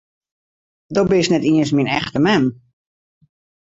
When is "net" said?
1.31-1.47